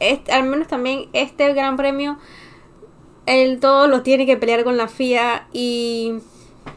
[0.00, 2.18] este, al menos también este gran premio,
[3.26, 6.14] él todo lo tiene que pelear con la FIA y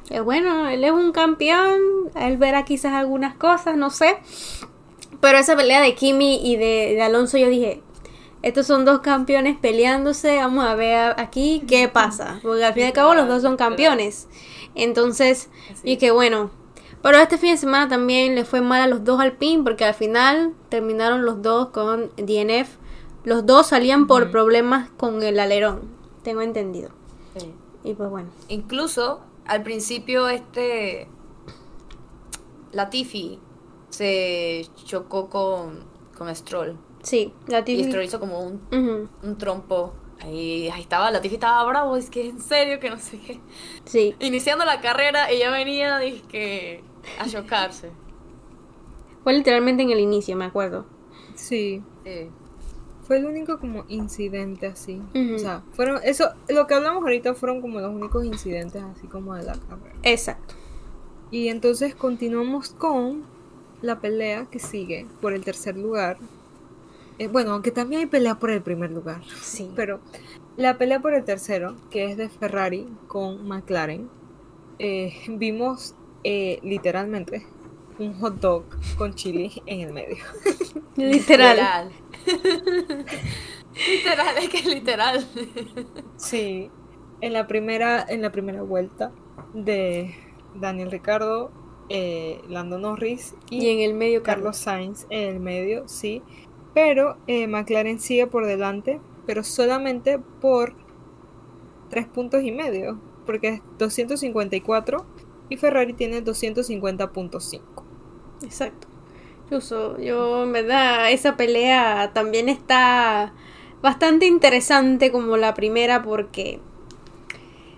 [0.10, 1.80] eh, bueno, él es un campeón,
[2.16, 4.18] él verá quizás algunas cosas, no sé.
[5.22, 7.82] Pero esa pelea de Kimi y de, de Alonso yo dije,
[8.42, 12.86] estos son dos campeones peleándose, vamos a ver aquí qué pasa, porque al fin y
[12.88, 14.28] al cabo los dos son campeones.
[14.76, 15.50] Entonces,
[15.84, 16.50] y que bueno,
[17.02, 19.94] pero este fin de semana también le fue mal a los dos Alpine porque al
[19.94, 22.78] final terminaron los dos con DNF.
[23.24, 25.82] Los dos salían por problemas con el alerón,
[26.24, 26.90] tengo entendido.
[27.38, 27.54] Sí.
[27.84, 28.30] Y pues bueno.
[28.48, 31.08] Incluso al principio este
[32.72, 33.40] Latifi
[33.90, 35.84] se chocó con,
[36.18, 36.78] con Stroll.
[37.02, 39.94] Sí, la Y Stroll hizo como un, un trompo.
[40.22, 43.40] Ahí, ahí estaba, Latifi estaba bravo, es que en serio que no sé qué.
[43.86, 44.16] Sí.
[44.20, 46.84] Iniciando la carrera, ella venía dizque,
[47.20, 47.92] a chocarse.
[49.24, 50.86] Fue literalmente en el inicio, me acuerdo.
[51.36, 51.84] Sí,
[53.10, 55.02] fue el único como incidente así.
[55.34, 59.34] O sea, fueron, eso, lo que hablamos ahorita fueron como los únicos incidentes así como
[59.34, 59.96] de la carrera.
[60.04, 60.54] Exacto.
[61.32, 63.24] Y entonces continuamos con
[63.82, 66.18] la pelea que sigue por el tercer lugar.
[67.18, 69.24] Eh, bueno, aunque también hay pelea por el primer lugar.
[69.42, 69.72] Sí.
[69.76, 70.00] Pero
[70.56, 74.08] la pelea por el tercero, que es de Ferrari con McLaren,
[74.78, 77.46] eh, vimos eh, literalmente
[78.00, 78.64] un hot dog
[78.98, 80.18] con chili en el medio.
[80.96, 81.92] Literal.
[83.88, 85.28] literal, es que es literal.
[86.16, 86.70] Sí,
[87.22, 89.12] en la primera, en la primera vuelta
[89.54, 90.16] de
[90.56, 91.52] Daniel Ricardo,
[91.90, 96.22] eh, Lando Norris y, Y en el medio Carlos Sainz en el medio, sí.
[96.74, 100.76] Pero eh, McLaren sigue por delante, pero solamente por
[101.90, 105.06] tres puntos y medio, porque es 254
[105.50, 107.62] y Ferrari tiene 250.5.
[108.44, 108.88] Exacto.
[109.44, 113.34] Incluso yo, en verdad, esa pelea también está
[113.82, 116.60] bastante interesante como la primera porque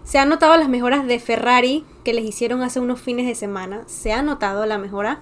[0.03, 3.83] se han notado las mejoras de Ferrari que les hicieron hace unos fines de semana.
[3.87, 5.21] Se ha notado la mejora.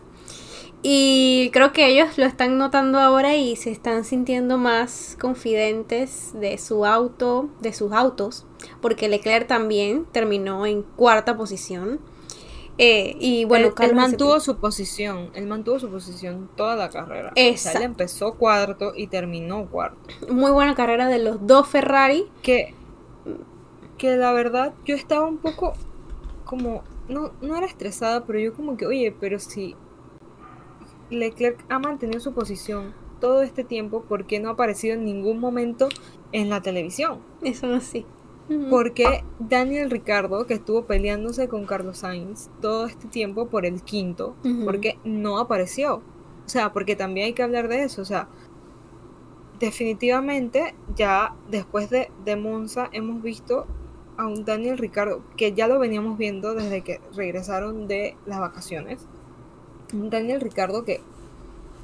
[0.82, 6.58] Y creo que ellos lo están notando ahora y se están sintiendo más confidentes de
[6.58, 8.46] su auto, de sus autos,
[8.82, 12.00] porque Leclerc también terminó en cuarta posición.
[12.82, 16.90] Eh, y bueno, él, él Carlos mantuvo su posición, él mantuvo su posición toda la
[16.90, 17.32] carrera.
[17.32, 17.80] O sea, Exacto.
[17.80, 20.00] él empezó cuarto y terminó cuarto.
[20.34, 22.26] muy buena carrera de los dos Ferrari.
[22.42, 22.74] que,
[23.98, 25.74] que la verdad yo estaba un poco
[26.46, 29.76] como, no, no era estresada, pero yo como que, oye, pero si
[31.10, 35.40] Leclerc ha mantenido su posición todo este tiempo, ¿por qué no ha aparecido en ningún
[35.42, 35.90] momento
[36.32, 37.20] en la televisión?
[37.42, 38.06] Eso no sí.
[38.70, 44.36] Porque Daniel Ricardo, que estuvo peleándose con Carlos Sainz todo este tiempo por el quinto,
[44.44, 44.66] Ujú.
[44.66, 45.98] porque no apareció.
[46.46, 48.02] O sea, porque también hay que hablar de eso.
[48.02, 48.28] O sea,
[49.60, 53.68] definitivamente ya después de, de Monza hemos visto
[54.18, 59.06] a un Daniel Ricardo, que ya lo veníamos viendo desde que regresaron de las vacaciones.
[59.94, 61.02] Un Daniel Ricardo que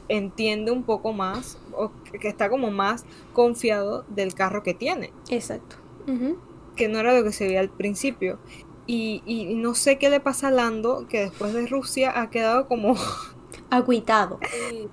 [0.10, 5.78] entiende un poco más, o que está como más confiado del carro que tiene Exacto.
[6.08, 6.38] Ujú.
[6.76, 8.42] Que no era lo que se veía al principio.
[8.86, 12.68] Y, y no sé qué le pasa a Lando, que después de Rusia ha quedado
[12.68, 12.96] como...
[13.70, 14.42] Agüitado.
[14.42, 14.92] Sí,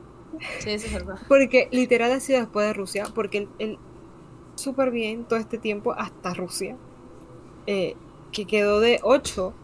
[0.59, 1.21] sí, eso es verdad.
[1.27, 3.83] Porque literal ha sido después de Rusia, porque él, él
[4.57, 6.81] súper bien todo este tiempo hasta Rusia,
[7.67, 8.01] eh,
[8.33, 9.61] que quedó de 8.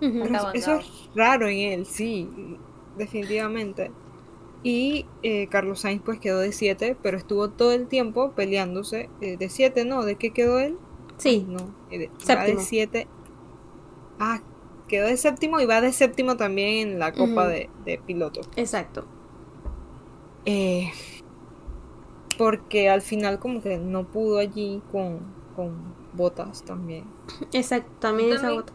[0.00, 0.24] Ujú.
[0.34, 2.62] Está Eso es raro en él, sí,
[2.94, 3.96] definitivamente.
[4.62, 9.14] Y eh, Carlos Sainz pues quedó de 7, pero estuvo todo el tiempo peleándose.
[9.20, 10.80] eh, de 7, no, ¿de qué quedó él?
[11.18, 11.44] Sí.
[11.48, 11.58] No,
[11.90, 12.58] de- va Séptimo.
[12.60, 13.08] de 7.
[14.18, 14.40] Ah,
[14.88, 18.48] quedó de séptimo y va de séptimo también en la copa de, de pilotos.
[18.56, 19.06] Exacto.
[20.46, 20.90] Eh,
[22.38, 25.20] porque al final como que no pudo allí con,
[25.56, 27.04] con botas también.
[27.52, 27.90] Exacto.
[27.98, 28.72] También esa gota.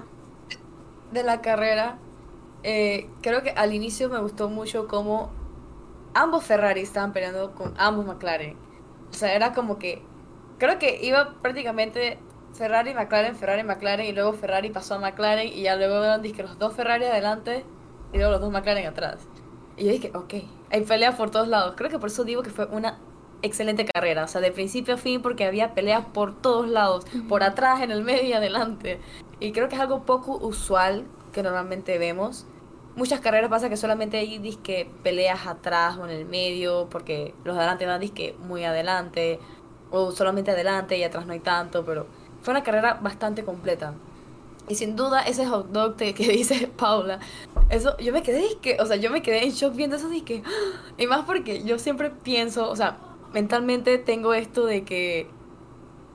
[1.12, 1.98] de la carrera,
[2.64, 5.32] eh, creo que al inicio me gustó mucho cómo
[6.14, 8.58] ambos Ferrari estaban peleando con ambos McLaren.
[9.10, 10.02] O sea, era como que,
[10.60, 12.20] creo que iba prácticamente
[12.54, 16.44] Ferrari, McLaren, Ferrari, McLaren, y luego Ferrari pasó a McLaren, y ya luego eran dizque,
[16.44, 17.66] los dos Ferrari adelante,
[18.12, 19.28] y luego los dos McLaren atrás.
[19.76, 20.34] Y yo dije, ok,
[20.72, 21.74] hay peleas por todos lados.
[21.76, 23.00] Creo que por eso digo que fue una
[23.42, 24.24] excelente carrera.
[24.24, 27.90] O sea, de principio a fin, porque había peleas por todos lados, por atrás, en
[27.92, 29.00] el medio y adelante.
[29.40, 32.46] Y creo que es algo poco usual que normalmente vemos.
[32.96, 37.56] Muchas carreras pasa que solamente hay disque peleas atrás o en el medio, porque los
[37.56, 39.40] de adelante van disque muy adelante,
[39.90, 42.06] o solamente adelante y atrás no hay tanto, pero
[42.44, 43.96] fue una carrera bastante completa.
[44.70, 47.20] Y sin duda ese hot dog que dice Paula,
[47.70, 50.44] eso yo me quedé disque, o sea, yo me quedé en shock viendo eso disque.
[50.98, 52.98] Y más porque yo siempre pienso, o sea,
[53.34, 55.28] mentalmente tengo esto de que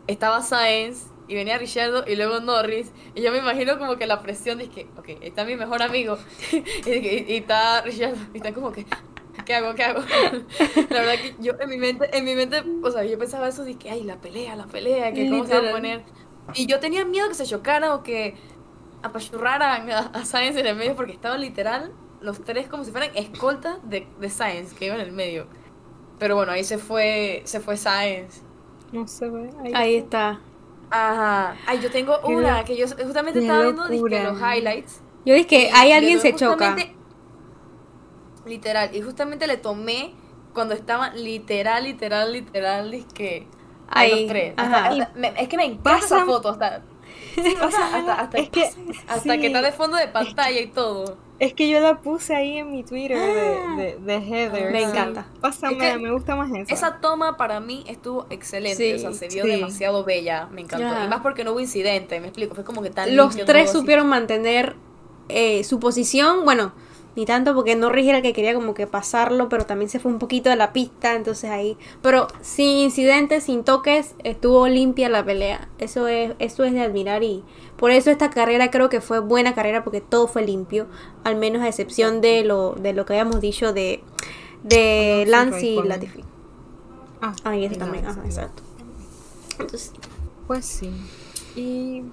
[0.07, 2.91] estaba Sainz y venía Richardo y luego Norris.
[3.15, 6.17] Y yo me imagino como que la presión de que, ok, está mi mejor amigo
[6.87, 8.87] y, y- y está Richardo y está como que,
[9.45, 9.75] ¿qué hago?
[9.75, 10.01] ¿Qué hago?
[10.91, 13.65] la verdad que yo en mi mente, en mi mente, o sea, yo pensaba eso
[13.65, 16.05] de que, ay, la pelea, la pelea, que cómo se va a poner.
[16.55, 18.35] Y yo tenía miedo que se chocaran o que
[19.03, 23.11] apachurraran a, a Sainz en el medio porque estaban literal los tres como si fueran
[23.15, 25.47] escoltas de, de Sainz que iban en el medio.
[26.19, 28.43] Pero bueno, ahí se fue, se fue Sainz.
[28.93, 29.51] No se ve.
[29.63, 29.73] ahí.
[29.75, 30.41] Ahí está.
[30.91, 31.57] Ajá.
[31.67, 35.03] Ay, yo tengo Qué una que yo justamente estaba viendo dizque, los highlights.
[35.25, 36.77] Yo dije que Y hay le alguien se choca.
[38.47, 40.13] Literal, y justamente le tomé
[40.55, 43.47] cuando estaban literal, literal, literal, dizque
[43.89, 44.55] a Ahí, los tres.
[44.57, 44.87] ajá.
[44.89, 46.83] Hasta- hasta- me- es que me encanta esa foto hasta,
[47.35, 48.65] sí, hasta, hasta, Es que,
[49.07, 51.17] hasta sí, que está de fondo de pantalla y todo.
[51.39, 54.73] es que yo la puse ahí en mi Twitter de, de, de Heather.
[54.73, 55.27] Me encanta.
[55.41, 56.73] Pásame, Es que me gusta más esa.
[56.75, 59.51] Esa toma para mí estuvo excelente, Sí, o sea, se vio sí.
[59.51, 61.05] demasiado bella, me encantó.
[61.05, 63.79] Y más porque no hubo incidente, me explico, fue como que tan Los tres así.
[63.79, 64.75] supieron mantener
[65.29, 66.45] eh, su posición.
[66.45, 66.73] Bueno,
[67.19, 70.13] ni tanto porque Norris era el que quería como que pasarlo, pero también se fue
[70.13, 71.77] un poquito de la pista, entonces ahí.
[72.01, 75.69] Pero sin incidentes, sin toques, estuvo limpia la pelea.
[75.79, 77.43] Eso es, eso es de admirar y
[77.77, 80.87] por eso esta carrera creo que fue buena carrera porque todo fue limpio,
[81.25, 84.05] al menos a excepción de lo, de lo que habíamos dicho de,
[84.63, 85.83] de Lance y.
[85.83, 86.23] Latifi.
[87.21, 88.27] Ah, Ah, y ese no, también, ajá, no.
[88.27, 88.63] exacto.
[89.59, 89.93] Entonces,
[90.47, 90.93] Pues sí.
[91.57, 92.05] Y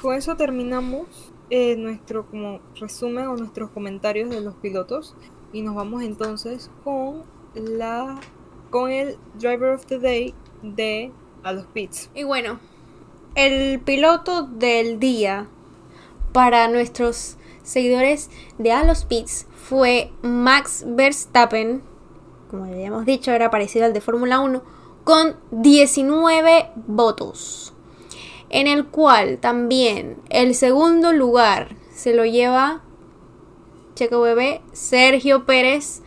[0.00, 1.06] con eso terminamos
[1.54, 5.14] eh, nuestro como resumen o nuestros comentarios de los pilotos
[5.52, 8.18] y nos vamos entonces con la
[8.70, 11.12] con el driver of the day de
[11.42, 12.08] a los pits.
[12.14, 12.58] Y bueno,
[13.34, 15.46] el piloto del día
[16.32, 21.82] para nuestros seguidores de A los Pits fue Max Verstappen,
[22.50, 24.62] como ya habíamos dicho, era parecido al de Fórmula 1,
[25.04, 27.74] con 19 votos.
[28.52, 32.82] En el cual también el segundo lugar se lo lleva
[33.94, 36.02] Checo Bebé, Sergio Pérez,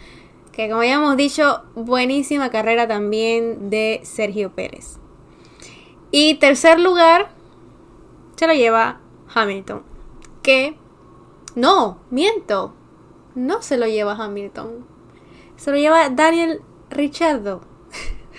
[0.51, 4.99] que como ya hemos dicho, buenísima carrera también de Sergio Pérez.
[6.11, 7.31] Y tercer lugar
[8.35, 9.01] se lo lleva
[9.33, 9.83] Hamilton.
[10.43, 10.77] Que
[11.55, 12.73] no, miento.
[13.33, 14.85] No se lo lleva Hamilton.
[15.57, 17.61] Se lo lleva Daniel Ricciardo.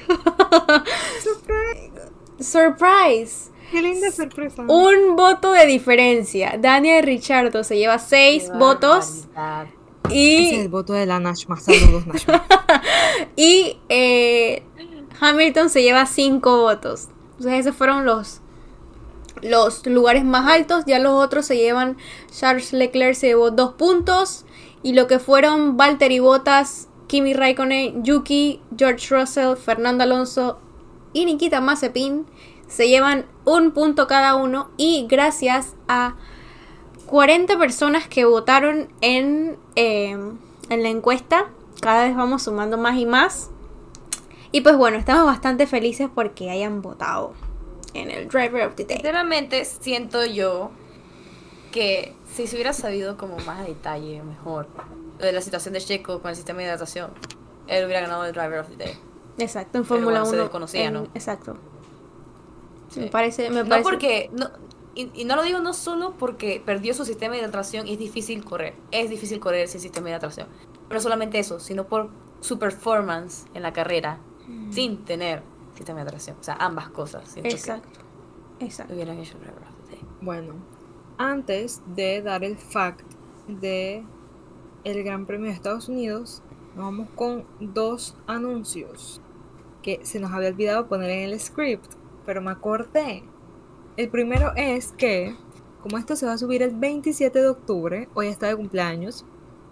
[2.39, 3.56] Surprise.
[3.71, 4.63] Qué linda sorpresa.
[4.63, 6.57] Un voto de diferencia.
[6.59, 9.27] Daniel Ricciardo se lleva seis Qué votos.
[9.35, 9.75] barbaridad.
[10.05, 11.59] Ese es el Y, voto de la Nashma.
[11.59, 12.47] Saludos, Nashma.
[13.37, 14.63] y eh,
[15.21, 17.09] Hamilton se lleva cinco votos.
[17.39, 18.41] Entonces esos fueron los,
[19.43, 20.85] los lugares más altos.
[20.87, 21.97] Ya los otros se llevan.
[22.31, 24.45] Charles Leclerc se llevó dos puntos.
[24.83, 30.61] Y lo que fueron Valtteri Bottas, Kimi Raikkonen, Yuki, George Russell, Fernando Alonso
[31.13, 32.27] y Nikita Mazepin
[32.69, 34.71] se llevan un punto cada uno.
[34.77, 36.15] Y gracias a
[37.07, 40.11] 40 personas que votaron en, eh,
[40.69, 41.47] en la encuesta.
[41.81, 43.51] Cada vez vamos sumando más y más.
[44.53, 47.35] Y pues bueno, estamos bastante felices porque hayan votado
[47.95, 48.97] en el Driver of the Day.
[48.97, 50.71] Sinceramente siento yo
[51.73, 54.67] que si se hubiera sabido como más a detalle, mejor,
[55.19, 57.11] de la situación de Checo con el sistema de hidratación,
[57.67, 58.99] él hubiera ganado el Driver of the Day.
[59.39, 60.31] Exacto, en Fórmula bueno, 1.
[60.31, 61.03] se desconocía, en- ¿no?
[61.15, 61.57] Exacto.
[62.89, 63.01] Sí.
[63.01, 63.83] Me parece, me No parece.
[63.83, 64.51] porque, no,
[64.95, 67.99] y, y no lo digo no solo porque perdió su sistema de hidratación y es
[67.99, 70.49] difícil correr, es difícil correr sin sistema de hidratación,
[70.89, 74.19] pero no solamente eso, sino por su performance en la carrera
[74.71, 75.43] sin tener
[75.75, 77.37] sistema de hidratación, o sea, ambas cosas.
[77.37, 78.07] Exacto.
[78.61, 78.95] Exacto.
[78.95, 80.01] hubieran hecho Day.
[80.21, 80.55] Bueno,
[81.19, 83.03] antes de dar el fact
[83.49, 84.05] de
[84.85, 86.43] el Gran Premio de Estados Unidos,
[86.75, 89.21] nos vamos con dos anuncios
[89.83, 91.93] que se nos había olvidado poner en el script,
[92.27, 93.23] pero me acordé.
[93.97, 95.35] El primero es que,
[95.83, 99.25] como esto se va a subir el 27 de octubre, hoy está de cumpleaños,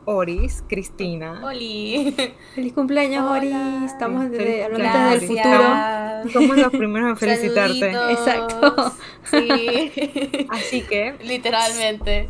[0.06, 1.42] Oris, Cristina.
[1.44, 2.14] Oli.
[2.54, 3.38] Feliz cumpleaños, Hola.
[3.38, 3.84] Ori.
[3.86, 5.20] Estamos de- hablando cumpleaños.
[5.20, 6.32] desde el futuro.
[6.32, 7.92] Somos los primeros en felicitarte.
[7.92, 8.10] Saluditos.
[8.26, 8.92] Exacto.
[9.24, 10.46] Sí.
[10.50, 12.28] Así que Literalmente.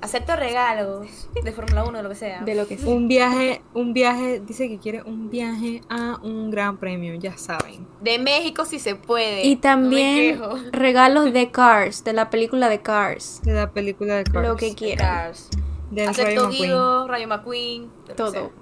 [0.00, 2.42] Acepto regalos de Fórmula 1 o lo que sea.
[2.42, 2.88] De lo que sea.
[2.88, 7.86] un viaje, un viaje, dice que quiere un viaje a un gran premio, ya saben.
[8.00, 9.44] De México si se puede.
[9.44, 10.54] Y No también quejo.
[10.70, 13.40] regalos de Cars, de la película de Cars.
[13.42, 14.48] De la película de Cars.
[14.48, 15.06] Lo que quieran.
[15.06, 15.50] Cars.
[15.90, 16.62] Rayo Acepto McQueen.
[16.62, 17.90] Guido, Rayo McQueen.
[18.06, 18.52] de Todo.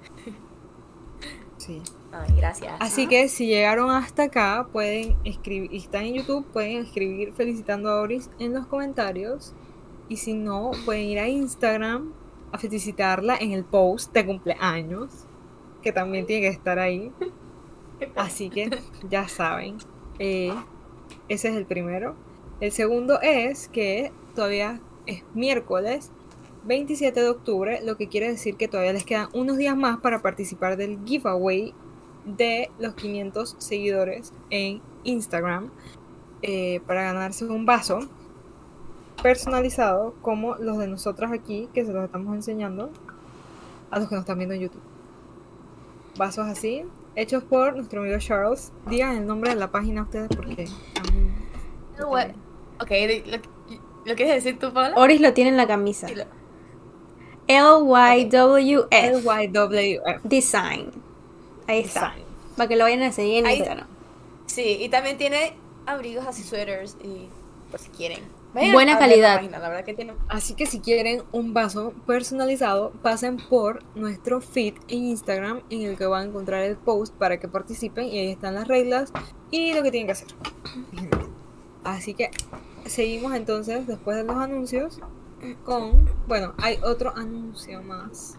[1.57, 1.81] Sí.
[2.11, 2.73] Ay, gracias.
[2.79, 7.89] Así que si llegaron hasta acá, pueden escribir, y están en YouTube, pueden escribir felicitando
[7.89, 9.53] a Oris en los comentarios.
[10.09, 12.13] Y si no, pueden ir a Instagram
[12.51, 15.25] a felicitarla en el post de cumpleaños,
[15.81, 17.11] que también tiene que estar ahí.
[18.15, 18.69] Así que
[19.09, 19.77] ya saben.
[20.19, 20.53] Eh,
[21.27, 22.15] ese es el primero.
[22.59, 26.11] El segundo es que todavía es miércoles
[26.67, 30.21] 27 de octubre, lo que quiere decir que todavía les quedan unos días más para
[30.21, 31.73] participar del giveaway
[32.25, 35.71] de los 500 seguidores en Instagram
[36.41, 37.99] eh, para ganarse un vaso
[39.21, 42.89] personalizado como los de nosotras aquí que se los estamos enseñando
[43.91, 44.81] a los que nos están viendo en YouTube.
[46.17, 46.83] Vasos así,
[47.15, 48.71] hechos por nuestro amigo Charles.
[48.87, 50.67] Digan el nombre de la página ustedes porque
[51.99, 52.27] a What?
[52.81, 52.91] Ok,
[53.25, 53.37] ¿lo,
[54.05, 54.93] ¿lo quieres decir tú, Paula?
[54.95, 56.07] Oris lo tiene en la camisa.
[57.47, 60.23] LYWF LYWF.
[60.23, 60.91] Design.
[61.67, 62.09] Ahí está.
[62.11, 62.23] Design.
[62.55, 63.87] Para que lo vayan a seguir en Ahí- Instagram.
[64.47, 65.53] Sí, y también tiene
[65.85, 67.27] abrigos así, sweaters, y
[67.69, 68.19] por si quieren.
[68.73, 69.35] Buena la calidad.
[69.35, 70.13] página, la verdad que tiene...
[70.29, 75.97] Así que si quieren un vaso personalizado, pasen por nuestro feed en Instagram en el
[75.97, 79.11] que van a encontrar el post para que participen y ahí están las reglas
[79.51, 80.27] y lo que tienen que hacer.
[81.83, 82.31] Así que
[82.85, 84.99] seguimos entonces después de los anuncios
[85.63, 88.37] con, bueno, hay otro anuncio más,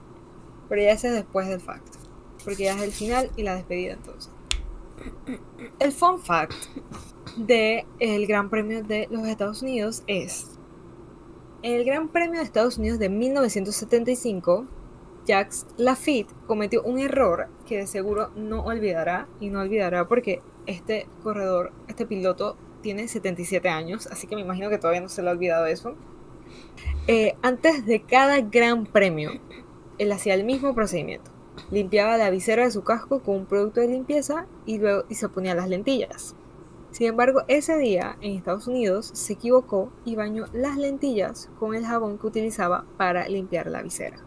[0.69, 1.97] pero ya ese es después del fact,
[2.45, 4.33] porque ya es el final y la despedida entonces.
[5.79, 6.55] El fun fact
[7.37, 10.59] de el Gran Premio de los Estados Unidos es
[11.61, 14.67] en el Gran Premio de Estados Unidos de 1975,
[15.27, 21.09] Jacques Lafitte cometió un error que de seguro no olvidará y no olvidará porque este
[21.25, 25.31] corredor, este piloto tiene 77 años, así que me imagino que todavía no se le
[25.31, 25.97] ha olvidado eso.
[27.09, 29.33] Eh, antes de cada Gran Premio,
[29.99, 31.33] él hacía el mismo procedimiento.
[31.71, 35.29] Limpiaba la visera de su casco con un producto de limpieza y luego y se
[35.29, 36.35] ponía las lentillas.
[36.91, 41.85] Sin embargo, ese día en Estados Unidos se equivocó y bañó las lentillas con el
[41.85, 44.19] jabón que utilizaba para limpiar la visera.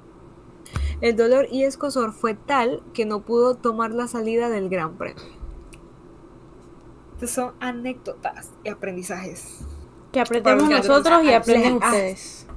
[1.01, 5.23] El dolor y escosor fue tal que no pudo tomar la salida del Gran Premio.
[7.15, 9.59] Estas son anécdotas y aprendizajes.
[10.11, 12.47] Que aprendemos nosotros y aprenden ustedes.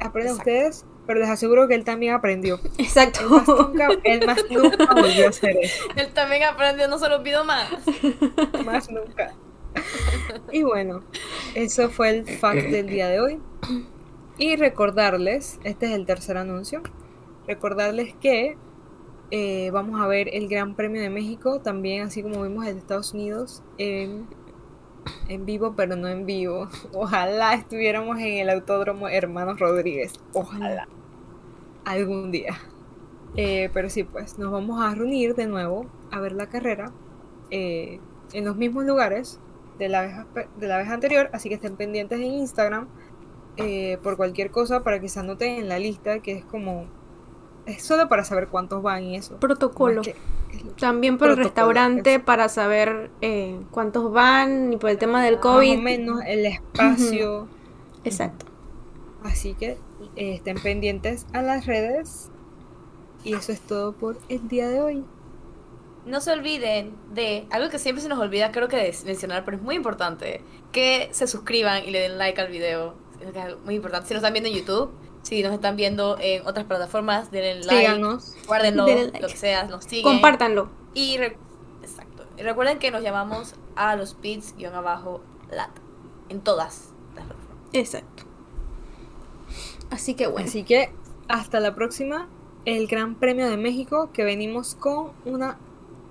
[0.00, 2.58] Aprenden ustedes, pero les aseguro que él también aprendió.
[2.78, 3.28] Él más Exacto.
[3.28, 5.84] nunca, él más nunca volvió a hacer eso.
[5.94, 7.68] Él también aprendió, no se lo olvidó más.
[8.64, 9.34] Más nunca.
[10.50, 11.04] Y bueno,
[11.54, 13.40] eso fue el fact del día de hoy.
[14.38, 16.82] Y recordarles, este es el tercer anuncio,
[17.46, 18.56] recordarles que
[19.30, 22.80] eh, vamos a ver el Gran Premio de México, también así como vimos el de
[22.80, 24.28] Estados Unidos, en,
[25.28, 26.68] en vivo, pero no en vivo.
[26.94, 30.14] Ojalá estuviéramos en el Autódromo Hermanos Rodríguez.
[30.32, 30.88] Ojalá.
[31.84, 32.54] Algún día.
[33.36, 36.92] Eh, pero sí, pues nos vamos a reunir de nuevo a ver la carrera
[37.50, 37.98] eh,
[38.32, 39.40] en los mismos lugares
[39.78, 40.02] de la
[40.34, 42.88] vez, de la vez anterior, así que estén pendientes en Instagram
[43.56, 46.86] eh, por cualquier cosa para que se anoten en la lista, que es como,
[47.66, 49.36] es solo para saber cuántos van y eso.
[49.38, 49.96] Protocolo.
[49.96, 50.10] Más que-
[50.52, 55.34] es- También por el restaurante para saber eh, cuántos van y por el tema del
[55.36, 55.78] más COVID.
[55.78, 57.48] o menos el espacio.
[58.04, 58.44] Exacto.
[59.24, 59.78] Así que
[60.16, 62.30] eh, estén pendientes a las redes.
[63.24, 65.04] Y eso es todo por el día de hoy.
[66.04, 69.56] No se olviden de algo que siempre se nos olvida, creo que de mencionar, pero
[69.58, 70.42] es muy importante,
[70.72, 72.94] que se suscriban y le den like al video.
[73.20, 74.08] Es muy importante.
[74.08, 74.90] Si nos están viendo en YouTube,
[75.22, 78.34] si nos están viendo en otras plataformas, denle like, Síganos.
[78.48, 79.20] guárdenlo, Denle like.
[79.20, 80.02] lo que sea, nos siguen.
[80.02, 80.70] Compártanlo.
[80.94, 81.36] Y, re-
[81.82, 82.24] exacto.
[82.36, 85.70] y recuerden que nos llamamos a los pits guion abajo lat
[86.28, 87.56] en todas las plataformas.
[87.72, 88.24] Exacto.
[89.92, 90.48] Así que bueno.
[90.48, 90.90] Así que
[91.28, 92.28] hasta la próxima.
[92.64, 95.58] El Gran Premio de México que venimos con una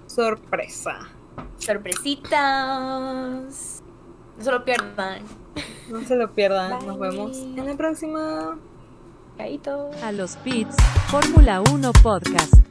[0.05, 1.09] sorpresa.
[1.57, 2.31] Sorpresitas.
[4.37, 5.23] No se lo pierdan.
[5.89, 6.85] No se lo pierdan.
[6.85, 8.59] Nos vemos en la próxima.
[9.37, 9.89] Caíto.
[10.03, 10.75] A los pits,
[11.09, 12.70] Fórmula 1 Podcast.